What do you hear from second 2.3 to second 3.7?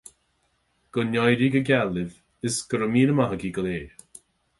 is go raibh míle maith agaibh go